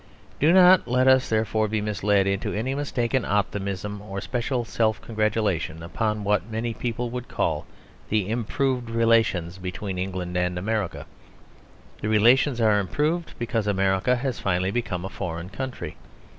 Do 0.39 0.51
not 0.51 0.87
let 0.87 1.07
us 1.07 1.29
therefore 1.29 1.67
be 1.67 1.79
misled 1.79 2.25
into 2.25 2.51
any 2.53 2.73
mistaken 2.73 3.23
optimism 3.23 4.01
or 4.01 4.19
special 4.19 4.65
self 4.65 4.99
congratulation 4.99 5.83
upon 5.83 6.23
what 6.23 6.49
many 6.49 6.73
people 6.73 7.11
would 7.11 7.27
call 7.27 7.67
the 8.09 8.27
improved 8.27 8.89
relations 8.89 9.59
between 9.59 9.99
England 9.99 10.35
and 10.35 10.57
America. 10.57 11.05
The 12.01 12.09
relations 12.09 12.59
are 12.59 12.79
improved 12.79 13.35
because 13.37 13.67
America 13.67 14.15
has 14.15 14.39
finally 14.39 14.71
become 14.71 15.05
a 15.05 15.07
foreign 15.09 15.49
country. 15.51 15.97